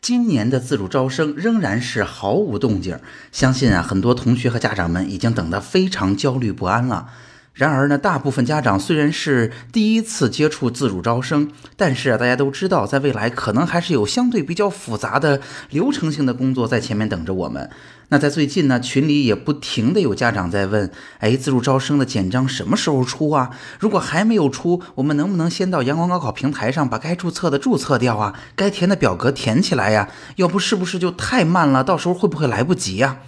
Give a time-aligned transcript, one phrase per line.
[0.00, 2.98] 今年的自主招生仍然是毫无动静。
[3.32, 7.08] 相信啊，很多同学和家长们已经等得非常焦虑不安了。
[7.58, 15.40] 然而呢，大部分家长虽然是第一次接触自主招生，但是啊，大家都知道，在未来可能还是有相对比较复杂的
[15.70, 17.68] 流程性的工作在前面等着我们。
[18.10, 23.50] 那在最近呢，群里也不停的有家长在问，哎，自主招生的简章什么时候出啊？
[23.80, 28.38] 如果还没有出，我们能不能先到阳光高考平台上把该注册的注册掉啊？
[28.54, 30.08] 该填的表格填起来呀？
[30.36, 31.82] 要不是不是就太慢了？
[31.82, 33.18] 到时候会不会来不及呀？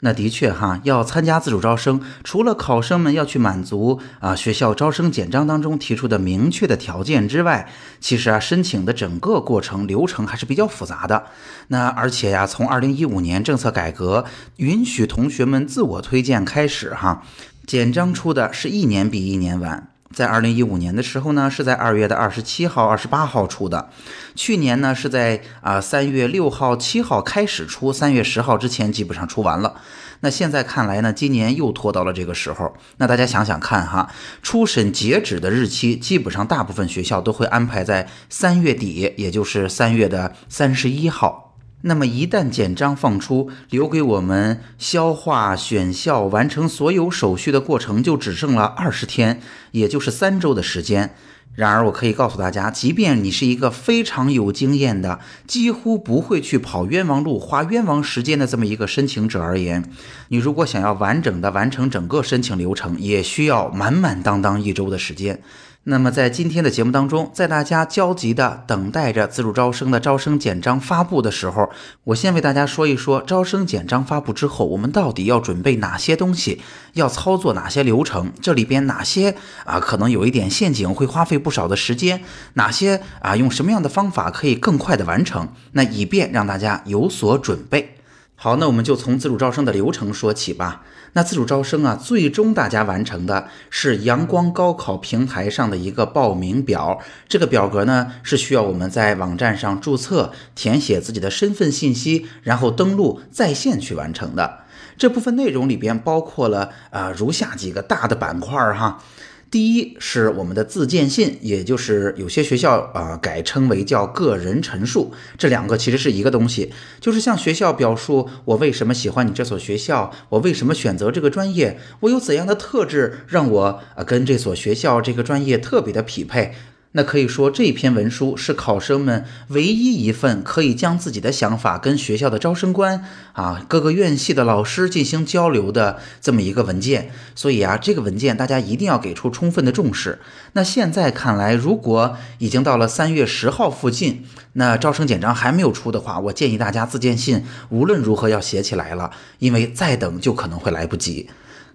[0.00, 7.68] 那的确哈，要参加自主招生，除了考生们要去满足啊学校招生简章当中提出的明确的条件之外，
[8.00, 11.26] 其实啊申请的整个过程流程还是比较复杂的。
[11.68, 14.24] 那而且呀，从二零一五年政策改革
[14.56, 17.22] 允许同学们自我推荐开始哈，
[17.66, 19.89] 简章出的是一年比一年晚。
[20.14, 23.90] 在二零一五年的时候呢，是在二月的二十七号、二十八号出的。
[24.34, 29.76] 去年呢，是在啊三月六号、七号开始出，三月十号之前基本上出完了。
[30.22, 32.74] 那现在看来呢，今年又拖到了这个时候。
[32.96, 41.49] 那大家想想看哈，初审截止的日期，基本上大部分学校都会安排在三月底，也就是三月的三十一号。
[41.82, 49.40] 那么一旦简章放出，留给我们消化、选校、完成所有手续的过程就只剩了二十天，
[49.72, 51.14] 也就是三周的时间。
[51.54, 59.84] 然而，我可以告诉大家，即便你是一个非常有经验的、几乎不会去跑冤枉路、花冤枉时间的这么一个申请者而言，
[60.28, 65.42] 你如果想要完整的完成整个申请流程，也需要满满当当一周的时间。
[65.84, 71.70] 那么，在今天的节目当中，在大家焦急的等待着自主招生的招生简章发布的时候，
[72.04, 76.60] 我先为大家说一说招生简章发布之后，我们到底要准备哪些东西，
[76.92, 82.22] 要操作哪些流程，这里边哪些啊可能有一点陷阱，会花费不少的时间，
[82.54, 87.96] 哪些啊用什么样的方法可以更快的完成，那以便让大家有所准备。
[88.42, 90.80] 好，那我们就从自主招生的流程说起吧。
[91.12, 96.98] 那自主招生啊，最终大家完成的是阳光高考平台上的一个报名表。
[97.28, 104.60] 这个表格呢，是需要我们在网站上注册，填写自己的身份信息，然后登录在线去完成的。
[104.96, 109.04] 这部分内容里边包括了啊，如下几个大的板块哈。
[109.50, 126.54] 第一是我们的自荐信，也就是有些学校啊改称为叫个人陈述，这两个其实是一个东西，就是向学校表述我为什么喜欢你这所学校，我为什么选择这个专业，我有怎样的特质让我啊跟这所学校这个专业特别的匹配。
[126.92, 137.12] 那可以说，这篇文书是考生们唯一一份可以将自己的想法跟学校的招生官啊、各个院系的老师进行交流的这么一个文件。
[137.36, 140.18] 所以啊，这个文件大家一定要给出充分的重视。
[140.54, 144.24] 那现在看来，如果已经到了三月十号附近，
[144.54, 151.30] 那招生简章还没有出的话，我建议大家自荐信无论如何要写起来了，因为再等就可能会来不及。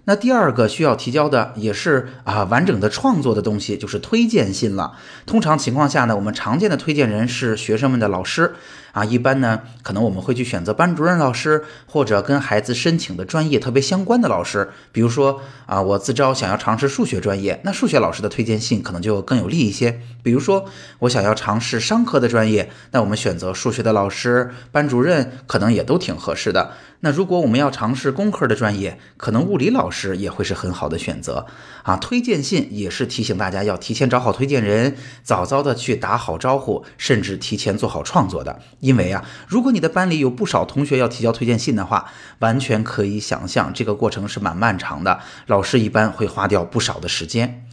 [0.08, 4.92] 那第二个需要提交的也是啊完整的创作的东西，就是推荐信了。
[5.26, 8.54] 通常情况下呢，我们常见的推荐人是学生们的老师
[8.96, 14.70] 啊，一般呢可能我们会去选择班主任老师或者跟孩子申请的专业特别相关的老师。
[14.90, 20.00] 比如说啊，我自招想要尝试数学专业，那数学老师的推荐信可能就更有利一些。
[20.22, 20.64] 比如说
[21.00, 26.70] 我想要尝试商科的专业，那我们选择数学的老师、班主任可能也都挺合适的。
[27.00, 31.44] 那如果我们要尝试工科的专业，可能物理老师也会是很好的选择
[31.82, 31.94] 啊。
[31.98, 38.60] 推荐信也是提醒大家要提前找好推荐人，早早的去打好招呼，甚至提前做好创作的。
[38.86, 45.18] 因为啊，如果你的班里有不少同学要提交推荐信的话，完全可以想象这个过程是蛮漫长的，
[45.48, 47.64] 老师一般会花掉不少的时间。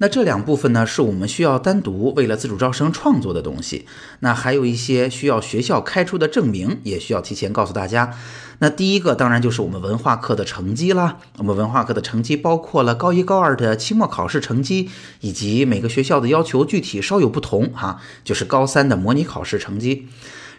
[0.00, 3.84] 那这两部分呢，是我们需要单独为了自主招生创作的东西。
[4.20, 8.14] 那还有一些需要学校开出的证明，也需要提前告诉大家。
[8.60, 11.16] 那第一个当然就是我们文化课的成绩啦。
[11.38, 14.88] 我们文化课的成绩包括了高一、高二的期末考试成绩，
[15.18, 20.06] 以及每个学校的要求具体稍有不同哈，就是高三的模拟考试成绩。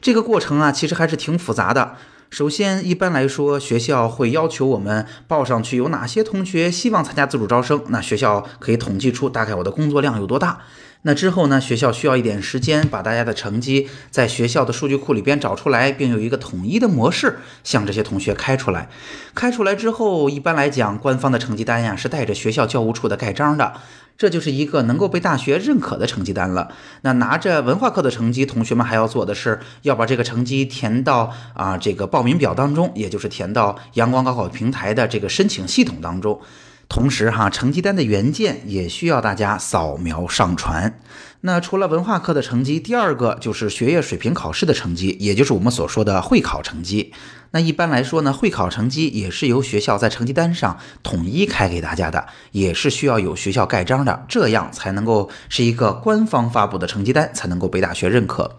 [0.02, 1.96] 这个过程啊，其实还是挺复杂的。
[2.30, 10.60] 首先，一般来说，学校会要求我们报上去有哪些同学希望参加自主招生，那学校可以统计出大概我的工作量有多大。
[11.04, 18.90] 那之后呢，学校需要一点时间把大家的成绩在学校的数据库里边找出来，并有一个统一的模式向这些同学开出来。
[19.34, 23.76] 开出来之后，一般来讲，官方的成绩单呀是带着学校教务处的盖章的，
[24.18, 26.70] 这就是一个能够被大学认可的成绩单了。
[27.04, 36.42] 那拿着文化课的成绩，同学们还要做的是要把这个成绩填到啊这个报名表当中，也就是填到阳光高考平台的这个申请系统当中。
[36.90, 41.00] 同时哈，成绩单的原件也需要大家扫描上传。
[41.42, 47.14] 那除了文化课的成绩，第二个就是学业水平考试的成绩，也就是我们所说的会考成绩。
[47.52, 58.58] 那一般来说呢，会考成绩也是由学校在成绩单上统一开给大家的，也是需要有学校盖章的，这样才能够是一个官方发布的成绩单，才能够被大学认可。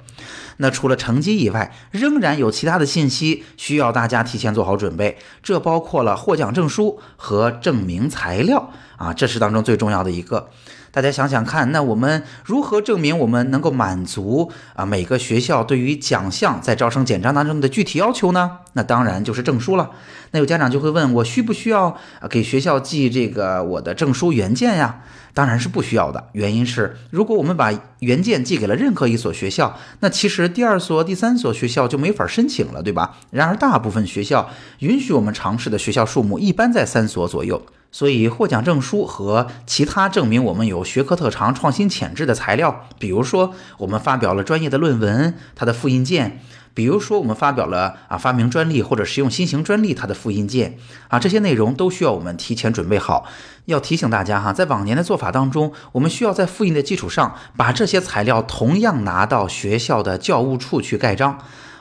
[0.61, 10.51] 那除了成绩以外，仍然有其他的信息需要大家提前做好准备，这包括了获奖证书和证明材料啊，这是当中最重要的一个。
[10.93, 18.59] 大家想想看，那我们如何证明我们能够满足啊每个学校对于奖项在招生简章当中的具体要求呢？
[18.73, 19.91] 那当然就是证书了。
[20.33, 25.03] 那有家长就会问我，需不需要啊给学校寄这个我的证书原件呀？
[25.33, 26.25] 当然是不需要的。
[26.33, 33.17] 原因是，如果我们把原件寄给了任何一所学校，那其实第二所、第三所学校就没法申请了，对吧？
[33.31, 34.51] 然而，大部分学校
[34.81, 37.63] 允许我们尝试的学校数目一般在三所左右。
[37.93, 46.39] 所以，获奖证书和其他证明我们有学科特长、创新潜质的材料，比如说我们发表了专业的论文，它的复印件；
[46.73, 50.79] 比如说我们发表了啊发明专利或者实用新型专利，它的复印件
[51.09, 53.27] 啊，这些内容都需要我们提前准备好。
[53.67, 61.39] 要提醒大家哈，在往年的做法当中，我们需要在复印的基础上，把这些材料同样拿到学校的教务处去盖章。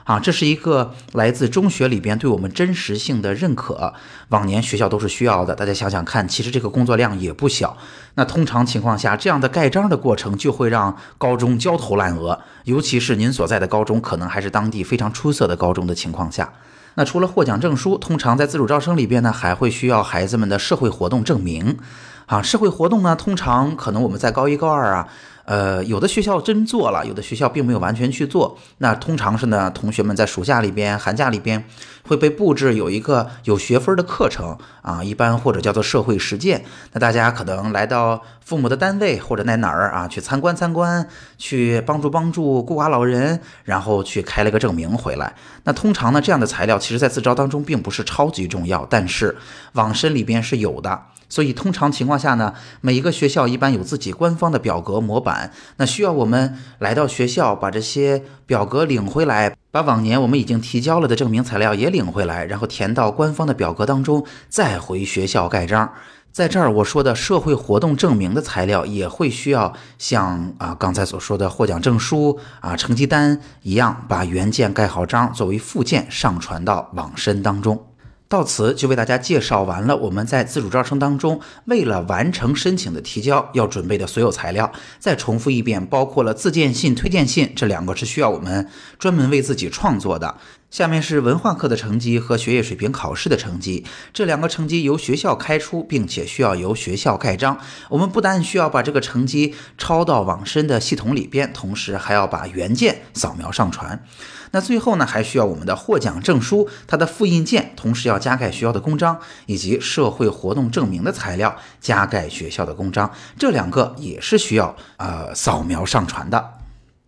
[0.10, 3.94] 啊，这是一个来自中学里边对我们真实性的认可。
[4.30, 7.78] 往年学校都是需要的，大家想想看，其实这个工作量也不小。
[8.16, 16.52] 那通常情况下，这样的盖章的过程就会让高中焦头烂额，尤其是您所在的高中可能还是当地非常出色的高中的情况下。
[16.96, 21.78] 那除了获奖证书，通常在自主招生里边呢，还会需要孩子们的社会活动证明。
[22.26, 25.08] 啊，社会活动呢，通常可能我们在高一高二啊。
[25.50, 28.56] 呃，有的学校真做了，有的学校并没有完全去做。
[28.78, 31.66] 那通常是呢，同学们在暑假里边、寒假里边
[32.07, 36.63] 会被布置有一个有学分的课程啊，一般或者叫做社会实践。
[36.94, 41.07] 那大家可能来到父母的单位或者在哪儿啊，去参观参观，
[41.40, 45.34] 去帮助帮助孤寡老人，然后去开了个证明回来。
[45.63, 49.36] 那通常呢，这样的材料其实在自招当中并不是超级重要，但是
[49.74, 51.06] 网申里边是有的。
[51.30, 65.94] 所以，通常情况下呢，每一个学校一般有自己官方的表格模板，那需要我们来到学校把这些表格领回来，把往年我们已经提交了的证明材料也领回来，然后填到官方的表格当中，再回学校盖章。
[66.31, 77.89] 在这儿我说的社会活动证明的材料，也会需要像啊刚才所说的获奖证书啊成绩单一样，把原件盖好章作为附件上传到网申当中。
[78.30, 84.72] 到此就为大家介绍完了我们在自主招生当中为了完成申请的提交要准备的所有材料。
[85.00, 88.68] 再重复一遍，包括了自荐信、推荐信这两个是需要我们
[89.00, 90.38] 专门为自己创作的。
[90.69, 97.60] 下面是文化课的成绩和学业水平考试的成绩，这两个成绩由学校开出，并且需要由学校盖章。
[97.89, 104.06] 我们不但需要把这个成绩抄到网申的系统里边，同时还要把原件扫描上传。
[104.51, 116.58] 那最后呢，还需要我们的获奖证书，它的复印件，同时要加盖学校的公章，以及社会活动证明的材料加盖学校的公章，这两个也是需要呃扫描上传的。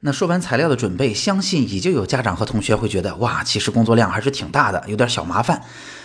[0.04, 5.62] 那说完材料的准备，相信已经有家长和同学会觉得，哇，其实工作量还是挺大的，有点小麻烦。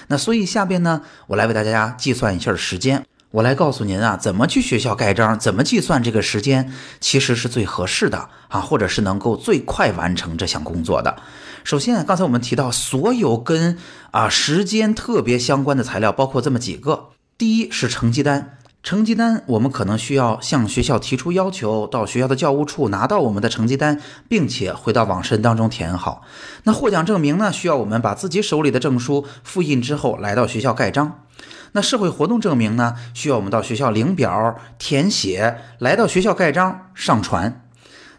[0.09, 3.07] 那所以下边呢，我来为大家计算一下时间。
[3.31, 11.17] 我来告诉您啊，怎么去学校盖章，怎么计算这个时间，其实是最合适的啊，或者是能够最快完成这项工作的。
[11.65, 13.79] 首先，刚才我们提到，所有跟
[14.11, 17.09] 啊时间特别相关的材料，包括这么几个。
[17.39, 18.59] 第一是成绩单。
[18.87, 26.23] 成绩单，我们可能需要向学校提出要求，到学校的教务处拿到我们的成绩单，并且回到网申当中填好。
[26.63, 27.51] 那获奖证明呢？
[27.53, 31.25] 需要我们把自己手里的证书复印之后，来到学校盖章。
[31.73, 32.95] 那社会活动证明呢？
[33.13, 37.67] 需要我们到学校领表填写，来到学校盖章上传。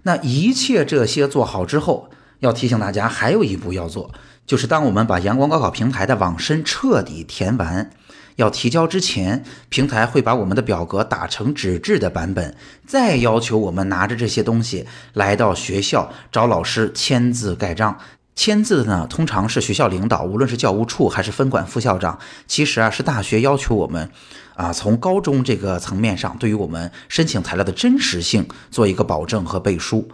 [0.03, 2.09] 那一切这些做好之后，
[2.39, 4.11] 要提醒大家，还有一步要做，
[4.45, 7.89] 就是当我们把阳光高考平台的网申彻底填完。
[8.37, 12.55] 要提交之前，平台会把我们的表格打成纸质的版本，
[12.87, 17.99] 再要求我们拿着这些东西来到学校找老师签字盖章。
[18.35, 22.19] 签字的呢，通常是学校领导，无论是教务处还是分管副校长。
[22.45, 24.11] 其实啊，是大学要求我们，
[24.53, 30.07] 啊，从高中这个层面上，对于我们申请材料的真实性做一个保证和背书。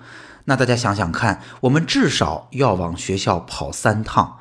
[0.45, 4.37] 那大家想想看，我们至少要往学校跑三趟，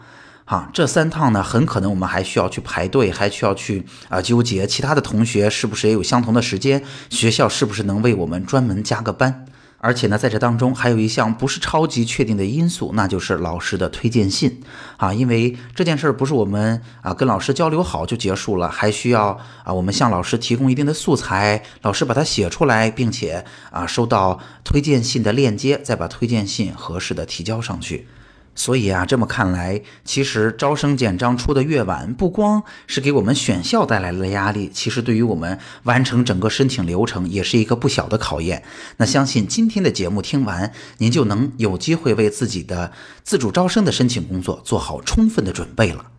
[0.52, 9.46] 啊，这三趟呢，很可能我们还需要去排队，还需要去啊纠结其他的同学是不是也有相同的时间，学校是不是能为我们专门加个班。
[9.78, 14.60] 而且呢，在这当中还有一项不是超级确定的因素，那就是老师的推荐信
[14.98, 28.06] 啊，因为这件事儿不是我们啊跟老师交流好就结束了，还需要啊我们向老师提供一定的素材，老师把它写出来，并且啊收到推荐信的链接，再把推荐信合适的提交上去。
[28.54, 38.62] 所以啊，这么看来，其实招生简章出的越晚，不光是给我们选校带来了压力，其实对于我们完成整个申请流程也是一个不小的考验。
[38.98, 42.92] 那相信今天的节目听完，您就能有机会为自己的
[43.24, 46.11] 自主招生的申请工作做好充分的准备了。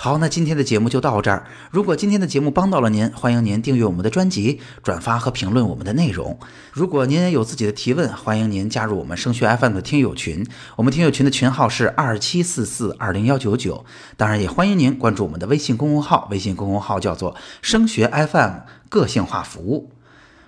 [0.00, 1.44] 好，那今天的节目就到这儿。
[1.72, 6.38] 如果今天的节目帮到了您，欢迎您订阅我们的专辑、转发和评论我们的内容。
[6.72, 10.46] 如果您也有自己的提问，欢迎您加入我们升学 FM 的听友群。
[10.76, 13.84] 我们听友群的群号是二七四四二零幺九九。
[14.16, 18.50] 当然，也欢迎您关注我们的微信公众号，微信公众号叫做“升学 FM”，
[18.88, 19.90] 个性化服务。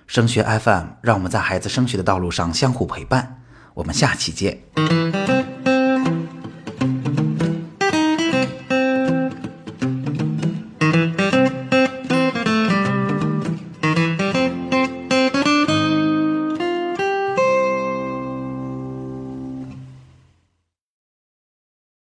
[0.07, 3.43] 升学 FM，让我们在孩子升学的道路上相互陪伴。
[3.75, 4.61] 我们下期见。